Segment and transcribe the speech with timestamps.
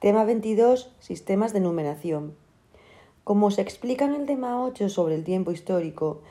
[0.00, 0.94] Tema 22.
[1.00, 2.36] Sistemas de numeración.
[3.24, 6.22] Como se explica en el tema 8 sobre el tiempo histórico,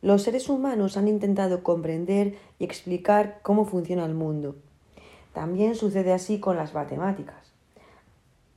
[0.00, 4.56] los seres humanos han intentado comprender y explicar cómo funciona el mundo.
[5.32, 7.52] También sucede así con las matemáticas.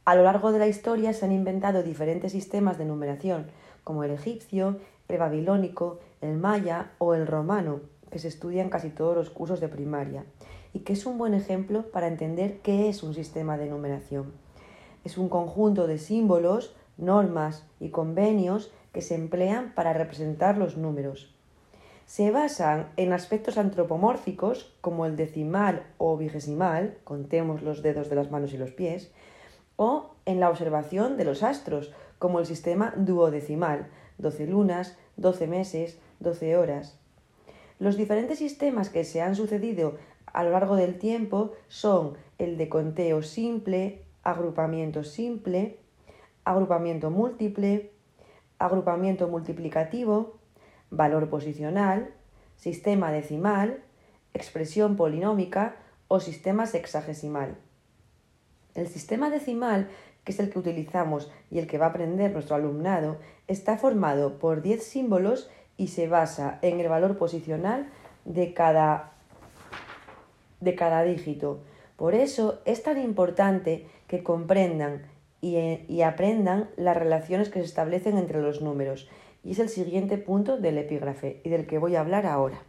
[0.03, 3.51] A lo largo de la historia se han inventado diferentes sistemas de numeración,
[3.83, 8.89] como el egipcio, el babilónico, el maya o el romano, que se estudia en casi
[8.89, 10.25] todos los cursos de primaria,
[10.73, 14.44] y que es un buen ejemplo para entender qué es un sistema de numeración.
[15.05, 21.33] Es un conjunto de símbolos, normas y convenios que se emplean para representar los números.
[22.05, 28.31] Se basan en aspectos antropomórficos como el decimal o vigesimal, contemos los dedos de las
[28.31, 29.11] manos y los pies,
[29.75, 35.99] o en la observación de los astros, como el sistema duodecimal, 12 lunas, 12 meses,
[36.19, 36.97] 12 horas.
[37.79, 42.69] Los diferentes sistemas que se han sucedido a lo largo del tiempo son el de
[42.69, 45.79] conteo simple, agrupamiento simple,
[46.43, 47.91] agrupamiento múltiple,
[48.59, 50.39] agrupamiento multiplicativo,
[50.89, 52.09] valor posicional,
[52.57, 53.83] sistema decimal,
[54.33, 55.77] expresión polinómica
[56.07, 57.55] o sistema sexagesimal.
[58.73, 59.87] El sistema decimal,
[60.23, 64.39] que es el que utilizamos y el que va a aprender nuestro alumnado, está formado
[64.39, 67.89] por 10 símbolos y se basa en el valor posicional
[68.25, 69.11] de cada,
[70.61, 71.59] de cada dígito.
[71.95, 75.03] Por eso es tan importante que comprendan
[75.41, 75.57] y,
[75.87, 79.09] y, aprendan las relaciones que se establecen entre los números.
[79.43, 82.63] Y es el siguiente punto del epígrafe y del que voy a hablar ahora.